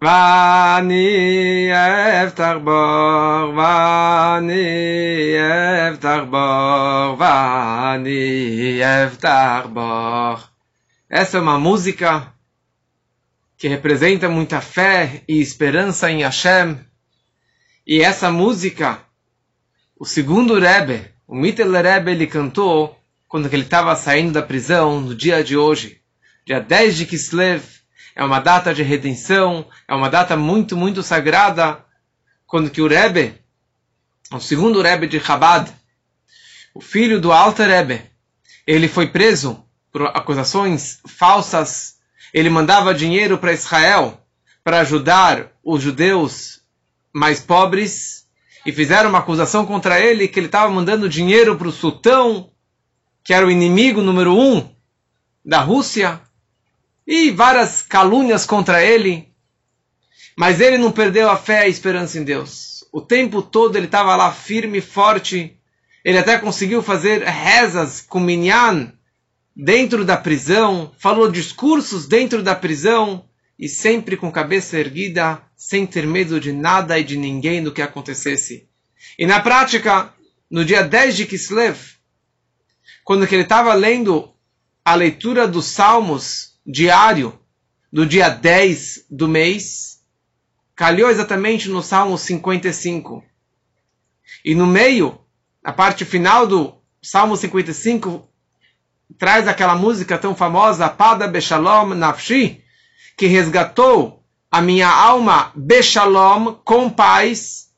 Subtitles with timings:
[0.00, 1.70] ואני
[2.24, 4.64] אפתח בור, ואני
[5.90, 10.38] אפתח בור, ואני אפתח בור.
[11.10, 12.32] Essa é uma música
[13.58, 16.78] que representa muita fé e esperança em Hashem.
[17.86, 18.98] E essa música,
[19.94, 22.98] o segundo Rebbe, o Mittel Rebbe, ele cantou
[23.28, 26.00] quando ele estava saindo da prisão no dia de hoje,
[26.46, 27.62] dia 10 de Kislev,
[28.14, 31.84] é uma data de redenção, é uma data muito, muito sagrada,
[32.46, 33.34] quando que o Rebbe,
[34.30, 35.72] o segundo Rebbe de Chabad,
[36.74, 38.02] o filho do Alter Rebbe,
[38.66, 41.96] ele foi preso por acusações falsas,
[42.32, 44.18] ele mandava dinheiro para Israel
[44.64, 46.60] para ajudar os judeus
[47.12, 48.22] mais pobres,
[48.64, 52.50] e fizeram uma acusação contra ele que ele estava mandando dinheiro para o sultão,
[53.24, 54.72] que era o inimigo número um
[55.44, 56.20] da Rússia
[57.06, 59.28] e várias calúnias contra ele.
[60.36, 62.84] Mas ele não perdeu a fé e a esperança em Deus.
[62.92, 65.56] O tempo todo ele estava lá firme e forte.
[66.04, 68.92] Ele até conseguiu fazer rezas com Minyan
[69.54, 73.24] dentro da prisão, falou discursos dentro da prisão
[73.58, 77.82] e sempre com cabeça erguida, sem ter medo de nada e de ninguém do que
[77.82, 78.68] acontecesse.
[79.18, 80.12] E na prática,
[80.50, 81.78] no dia 10 de Kislev,
[83.04, 84.32] quando ele estava lendo
[84.84, 87.38] a leitura dos Salmos diário
[87.92, 90.00] do dia 10 do mês,
[90.74, 93.24] calhou exatamente no Salmo 55.
[94.44, 95.18] E no meio,
[95.62, 98.28] a parte final do Salmo 55,
[99.18, 102.62] traz aquela música tão famosa, Pada Beshalom Nafshi,
[103.16, 107.70] que resgatou a minha alma Beshalom com paz,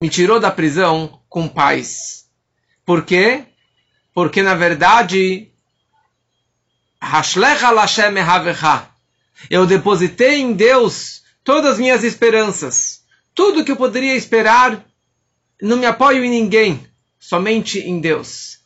[0.00, 2.26] me tirou da prisão com paz.
[2.84, 3.44] Por quê?
[4.12, 5.51] Porque na verdade
[9.50, 13.02] eu depositei em Deus todas as minhas esperanças.
[13.34, 14.84] Tudo que eu poderia esperar,
[15.60, 16.86] não me apoio em ninguém,
[17.18, 18.58] somente em Deus.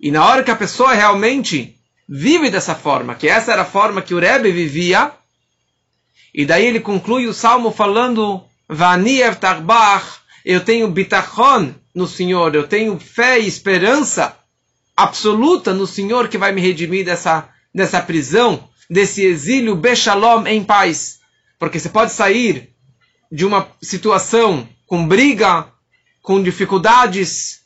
[0.00, 1.76] E na hora que a pessoa realmente
[2.08, 5.12] vive dessa forma, que essa era a forma que o Rebbe vivia,
[6.32, 8.42] e daí ele conclui o salmo falando:
[10.44, 14.36] eu tenho bitachon no Senhor, eu tenho fé e esperança
[14.96, 21.18] absoluta no Senhor que vai me redimir dessa dessa prisão, desse exílio Bechalom em paz.
[21.58, 22.70] Porque você pode sair
[23.30, 25.66] de uma situação com briga,
[26.22, 27.62] com dificuldades,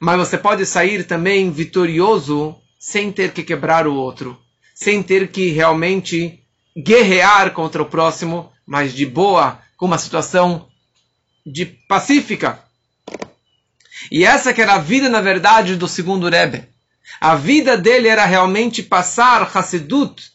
[0.00, 4.36] mas você pode sair também vitorioso sem ter que quebrar o outro,
[4.74, 6.40] sem ter que realmente
[6.76, 10.68] guerrear contra o próximo, mas de boa, com uma situação
[11.46, 12.64] de pacífica.
[14.10, 16.71] E essa que era a vida, na verdade, do segundo Rebbe.
[17.20, 20.32] A vida dele era realmente passar Hassidut,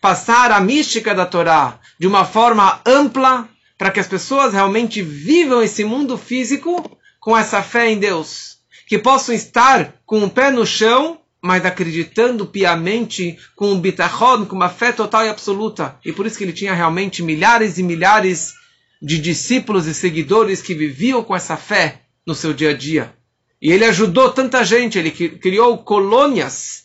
[0.00, 3.48] passar a mística da Torá de uma forma ampla
[3.78, 8.58] para que as pessoas realmente vivam esse mundo físico com essa fé em Deus.
[8.86, 14.56] Que possam estar com o pé no chão, mas acreditando piamente, com um bitachon, com
[14.56, 15.96] uma fé total e absoluta.
[16.04, 18.52] E por isso que ele tinha realmente milhares e milhares
[19.00, 23.14] de discípulos e seguidores que viviam com essa fé no seu dia a dia.
[23.64, 26.84] E ele ajudou tanta gente, ele criou colônias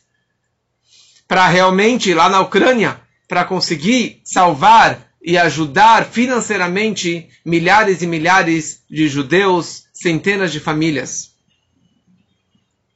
[1.27, 9.09] para realmente, lá na Ucrânia, para conseguir salvar e ajudar financeiramente milhares e milhares de
[9.09, 11.33] judeus, centenas de famílias.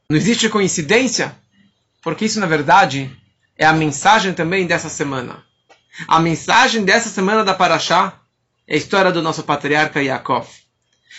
[0.09, 1.35] Não existe coincidência,
[2.01, 3.11] porque isso, na verdade,
[3.57, 5.43] é a mensagem também dessa semana.
[6.07, 8.17] A mensagem dessa semana da Paraxá
[8.65, 10.62] é a história do nosso patriarca Yaakov.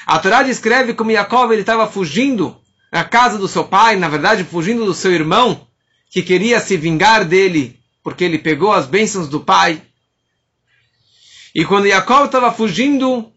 [0.07, 2.61] A Torá descreve como Yaakov ele estava fugindo
[2.91, 5.67] da casa do seu pai, na verdade fugindo do seu irmão,
[6.11, 9.83] que queria se vingar dele, porque ele pegou as bênçãos do pai.
[11.55, 13.33] E quando Yaakov estava fugindo,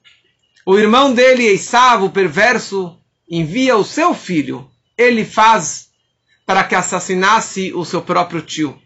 [0.66, 2.98] o irmão dele, Esav, o perverso,
[3.30, 4.70] envia o seu filho.
[4.98, 5.88] Ele faz
[6.46, 8.82] para que assassinasse o seu próprio tio.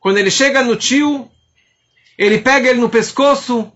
[0.00, 1.30] Quando ele chega no tio,
[2.18, 3.72] ele pega ele no pescoço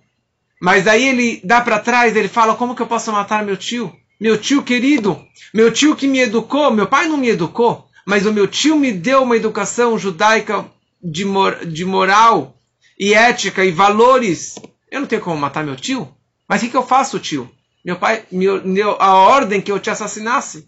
[0.61, 3.95] mas daí ele dá para trás, ele fala: Como que eu posso matar meu tio?
[4.19, 5.23] Meu tio querido,
[5.53, 8.91] meu tio que me educou, meu pai não me educou, mas o meu tio me
[8.91, 10.65] deu uma educação judaica
[11.03, 12.57] de, mor de moral
[12.99, 14.55] e ética e valores.
[14.91, 16.09] Eu não tenho como matar meu tio?
[16.49, 17.51] Mas o que, que eu faço, tio?
[17.85, 20.67] Meu pai me deu a ordem que eu te assassinasse.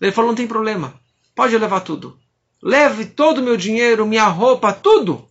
[0.00, 0.94] Ele falou: Não tem problema,
[1.34, 2.18] pode levar tudo.
[2.60, 5.28] Leve todo o meu dinheiro, minha roupa, tudo.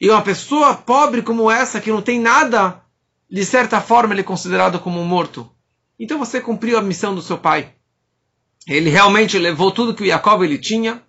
[0.00, 2.80] E uma pessoa pobre como essa, que não tem nada,
[3.30, 5.48] de certa forma ele é considerado como morto.
[5.98, 7.72] Então você cumpriu a missão do seu pai.
[8.66, 11.02] Ele realmente levou tudo que o Jacob ele tinha.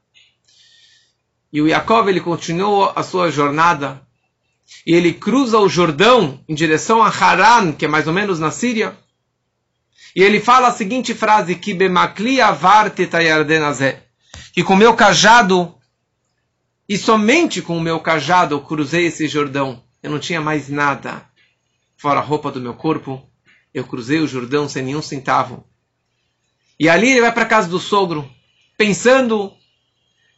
[1.51, 4.01] E o Jacob ele continuou a sua jornada.
[4.85, 8.51] e ele cruza o Jordão em direção a Haran, que é mais ou menos na
[8.51, 8.95] Síria.
[10.15, 11.73] E ele fala a seguinte frase: que
[14.53, 15.75] que com meu cajado
[16.87, 19.83] e somente com o meu cajado eu cruzei esse Jordão.
[20.01, 21.30] Eu não tinha mais nada
[22.01, 23.21] fora a roupa do meu corpo.
[23.71, 25.63] Eu cruzei o Jordão sem nenhum centavo.
[26.79, 28.27] E ali ele vai para a casa do sogro,
[28.75, 29.53] pensando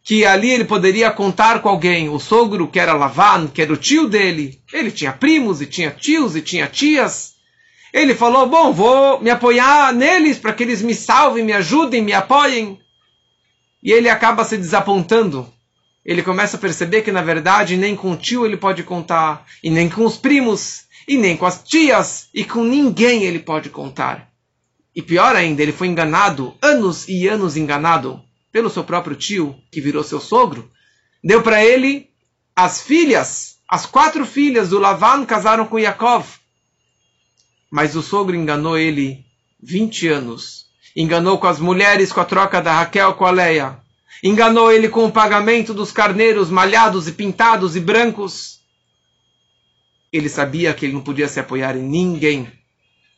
[0.03, 2.09] que ali ele poderia contar com alguém.
[2.09, 5.89] O sogro, que era Lavan, que era o tio dele, ele tinha primos e tinha
[5.89, 7.35] tios e tinha tias.
[7.93, 12.11] Ele falou: Bom, vou me apoiar neles para que eles me salvem, me ajudem, me
[12.11, 12.77] apoiem.
[13.81, 15.49] E ele acaba se desapontando.
[16.03, 19.69] Ele começa a perceber que, na verdade, nem com o tio ele pode contar, e
[19.69, 24.31] nem com os primos, e nem com as tias, e com ninguém ele pode contar.
[24.95, 28.21] E pior ainda, ele foi enganado, anos e anos enganado
[28.51, 30.71] pelo seu próprio tio, que virou seu sogro,
[31.23, 32.09] deu para ele
[32.55, 36.27] as filhas, as quatro filhas do Lavan casaram com Yaakov.
[37.71, 39.25] Mas o sogro enganou ele
[39.63, 40.67] 20 anos.
[40.95, 43.79] Enganou com as mulheres com a troca da Raquel com a Leia.
[44.23, 48.59] Enganou ele com o pagamento dos carneiros malhados e pintados e brancos.
[50.13, 52.47] Ele sabia que ele não podia se apoiar em ninguém,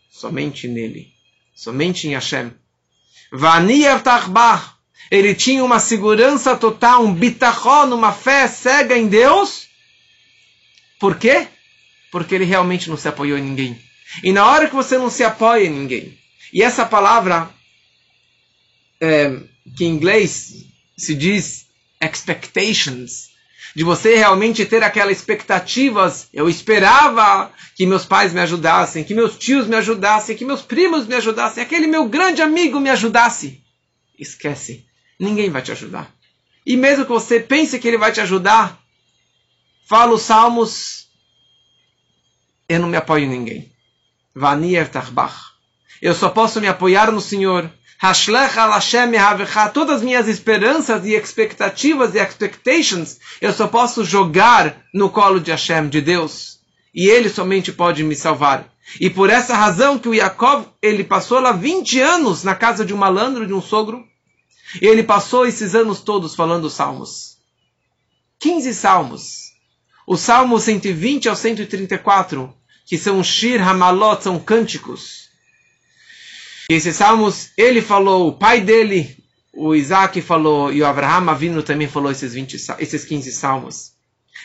[0.09, 1.13] somente nele,
[1.53, 2.53] somente em Hashem.
[5.11, 9.67] Ele tinha uma segurança total, um bitachon, uma fé cega em Deus.
[10.97, 11.47] Por quê?
[12.11, 13.77] Porque ele realmente não se apoiou em ninguém.
[14.23, 16.17] E na hora que você não se apoia em ninguém,
[16.53, 17.49] e essa palavra,
[19.01, 19.37] é,
[19.75, 20.65] que em inglês
[20.97, 21.65] se diz
[22.01, 23.34] expectations,
[23.75, 26.29] de você realmente ter aquelas expectativas.
[26.33, 31.05] Eu esperava que meus pais me ajudassem, que meus tios me ajudassem, que meus primos
[31.05, 33.61] me ajudassem, aquele meu grande amigo me ajudasse.
[34.17, 34.85] Esquece.
[35.19, 36.09] Ninguém vai te ajudar.
[36.65, 38.81] E mesmo que você pense que ele vai te ajudar,
[39.85, 41.07] fala os salmos,
[42.67, 43.71] eu não me apoio em ninguém.
[44.33, 45.35] Vanier Tarbach.
[46.01, 47.69] Eu só posso me apoiar no Senhor.
[49.73, 55.51] Todas as minhas esperanças e expectativas e expectations, eu só posso jogar no colo de
[55.51, 56.59] Hashem, de Deus.
[56.93, 58.69] E Ele somente pode me salvar.
[58.99, 62.93] E por essa razão que o Yaakov, ele passou lá 20 anos na casa de
[62.93, 64.05] um malandro, de um sogro,
[64.81, 67.37] e ele passou esses anos todos falando salmos.
[68.39, 69.45] 15 salmos.
[70.07, 72.53] O salmo 120 ao 134,
[72.85, 75.24] que são Shir Hamalot, são cânticos.
[76.69, 79.15] E esses salmos, ele falou, o pai dele,
[79.53, 83.91] o Isaac falou, e o Abraham Avino também falou esses, 20, esses 15 salmos.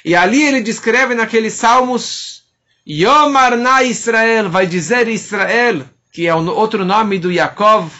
[0.05, 2.43] E ali ele descreve naqueles salmos,
[2.87, 7.90] Yomar na Israel, vai dizer Israel, que é outro nome do Yaakov,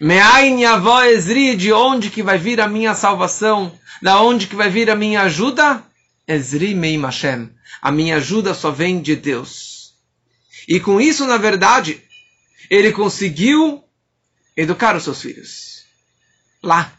[0.00, 3.72] Me'ain yavó Ezri, de onde que vai vir a minha salvação?
[4.02, 5.82] Da onde que vai vir a minha ajuda?
[6.26, 7.48] Ezri meim Hashem.
[7.80, 9.94] A minha ajuda só vem de Deus.
[10.66, 12.02] E com isso, na verdade,
[12.70, 13.84] ele conseguiu
[14.56, 15.84] educar os seus filhos.
[16.62, 16.92] Lá,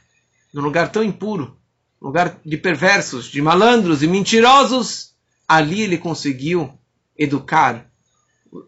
[0.53, 1.57] num lugar tão impuro,
[2.01, 5.13] lugar de perversos, de malandros e mentirosos,
[5.47, 6.77] ali ele conseguiu
[7.17, 7.89] educar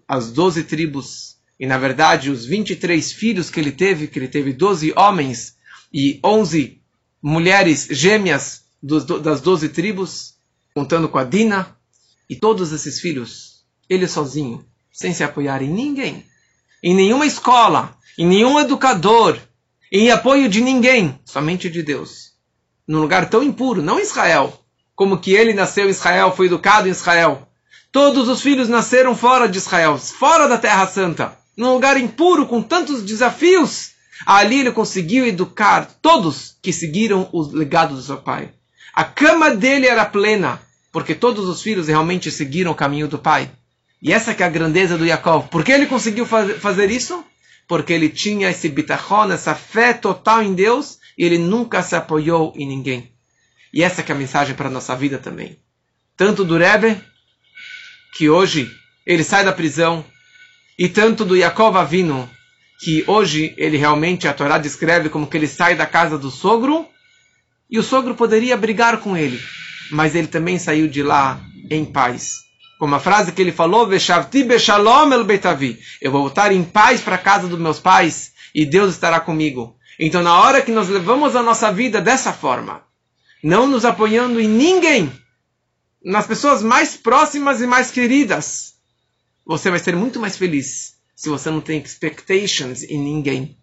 [0.08, 4.54] as doze tribos e na verdade, os 23 filhos que ele teve, que ele teve
[4.54, 5.58] 12 homens
[5.92, 6.80] e 11
[7.22, 10.36] mulheres gêmeas das 12 tribos,
[10.74, 11.76] contando com a Dina,
[12.30, 16.26] e todos esses filhos, ele sozinho, sem se apoiar em ninguém,
[16.84, 19.38] em nenhuma escola, em nenhum educador,
[19.92, 22.34] em apoio de ninguém, somente de Deus.
[22.88, 24.62] Num lugar tão impuro, não Israel,
[24.96, 27.48] como que ele nasceu em Israel, foi educado em Israel.
[27.92, 32.62] Todos os filhos nasceram fora de Israel, fora da Terra Santa num lugar impuro com
[32.62, 33.94] tantos desafios,
[34.28, 38.52] ali ele conseguiu educar todos que seguiram os legados do seu pai.
[38.94, 43.50] A cama dele era plena, porque todos os filhos realmente seguiram o caminho do pai.
[44.02, 45.50] E essa que é a grandeza do Yaakov.
[45.50, 47.26] Por que ele conseguiu fazer isso?
[47.68, 52.54] Porque ele tinha esse bitachon, essa fé total em Deus, e ele nunca se apoiou
[52.56, 53.12] em ninguém.
[53.74, 55.58] E essa que é a mensagem para a nossa vida também.
[56.16, 57.02] Tanto do Rebbe,
[58.16, 58.72] que hoje
[59.06, 60.06] ele sai da prisão,
[60.78, 62.30] e tanto do Yaakov Avino,
[62.80, 66.88] que hoje ele realmente, a Torá descreve como que ele sai da casa do sogro,
[67.70, 69.42] e o sogro poderia brigar com ele,
[69.92, 72.47] mas ele também saiu de lá em paz.
[72.78, 74.00] Como a frase que ele falou, el.
[76.02, 79.76] Eu vou voltar em paz para a casa dos meus pais e Deus estará comigo.
[80.00, 82.84] Então, na hora que nós levamos a nossa vida dessa forma,
[83.44, 85.12] não nos apoiando em ninguém,
[86.04, 88.76] nas pessoas mais próximas e mais queridas,
[89.46, 93.58] você vai ser muito mais feliz se você não tem expectations em ninguém,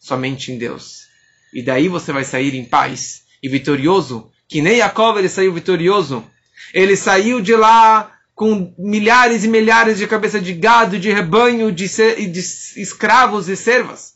[0.00, 1.06] somente em Deus.
[1.54, 6.28] E daí você vai sair em paz e vitorioso, que nem Jacob ele saiu vitorioso
[6.72, 11.88] Ele saiu de lá com milhares e milhares de cabeças de gado, de rebanho, de,
[11.88, 14.14] de escravos e servas.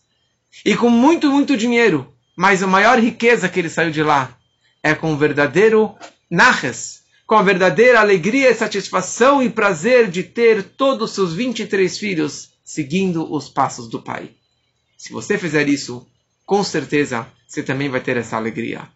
[0.65, 2.13] E com muito, muito dinheiro.
[2.37, 4.37] Mas a maior riqueza que ele saiu de lá
[4.83, 5.95] é com o verdadeiro
[6.31, 12.53] naches, com a verdadeira alegria, satisfação e prazer de ter todos os seus 23 filhos
[12.65, 14.31] seguindo os passos do pai.
[14.97, 16.07] Se você fizer isso,
[16.47, 18.89] com certeza você também vai ter essa alegria.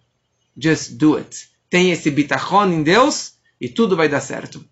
[0.56, 1.48] Just do it.
[1.68, 4.66] Tenha esse bitachon em Deus e tudo vai dar certo.